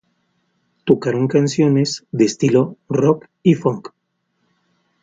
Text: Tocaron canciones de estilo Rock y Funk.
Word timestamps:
Tocaron 0.83 1.27
canciones 1.27 2.07
de 2.11 2.25
estilo 2.25 2.75
Rock 2.89 3.29
y 3.43 3.53
Funk. 3.53 3.89